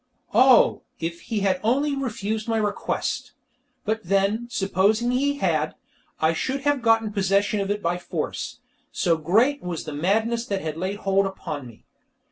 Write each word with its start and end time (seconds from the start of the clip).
Oh, 0.33 0.81
if 0.99 1.21
he 1.21 1.41
had 1.41 1.59
only 1.63 1.95
refused 1.95 2.47
my 2.47 2.57
request! 2.57 3.33
But 3.85 4.03
then, 4.03 4.47
supposing 4.49 5.11
he 5.11 5.35
had, 5.37 5.75
I 6.19 6.33
should 6.33 6.61
have 6.61 6.81
got 6.81 7.13
possession 7.13 7.59
of 7.59 7.69
it 7.69 7.83
by 7.83 7.99
force, 7.99 8.61
so 8.91 9.15
great 9.15 9.61
was 9.61 9.83
the 9.83 9.93
madness 9.93 10.43
that 10.47 10.61
had 10.61 10.75
laid 10.75 11.01
hold 11.05 11.27
upon 11.27 11.67
me. 11.67 11.85